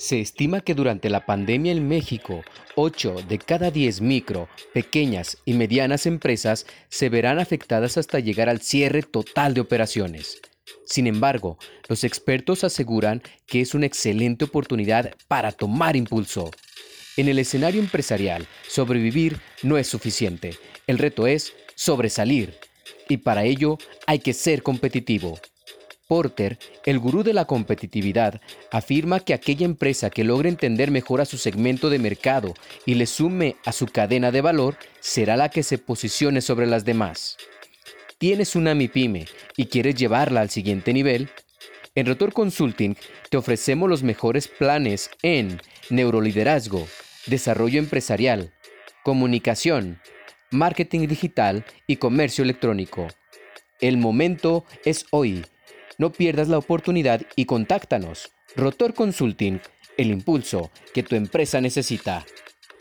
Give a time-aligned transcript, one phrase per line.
[0.00, 2.42] Se estima que durante la pandemia en México,
[2.74, 8.62] 8 de cada 10 micro, pequeñas y medianas empresas se verán afectadas hasta llegar al
[8.62, 10.40] cierre total de operaciones.
[10.86, 16.50] Sin embargo, los expertos aseguran que es una excelente oportunidad para tomar impulso.
[17.18, 20.56] En el escenario empresarial, sobrevivir no es suficiente.
[20.86, 22.54] El reto es sobresalir.
[23.06, 23.76] Y para ello
[24.06, 25.38] hay que ser competitivo.
[26.10, 28.40] Porter, el gurú de la competitividad,
[28.72, 32.52] afirma que aquella empresa que logre entender mejor a su segmento de mercado
[32.84, 36.84] y le sume a su cadena de valor será la que se posicione sobre las
[36.84, 37.36] demás.
[38.18, 39.26] ¿Tienes una MIPYME
[39.56, 41.30] y quieres llevarla al siguiente nivel?
[41.94, 42.96] En Rotor Consulting
[43.28, 46.88] te ofrecemos los mejores planes en neuroliderazgo,
[47.26, 48.52] desarrollo empresarial,
[49.04, 50.00] comunicación,
[50.50, 53.06] marketing digital y comercio electrónico.
[53.80, 55.44] El momento es hoy.
[56.00, 58.32] No pierdas la oportunidad y contáctanos.
[58.56, 59.60] Rotor Consulting,
[59.98, 62.24] el impulso que tu empresa necesita.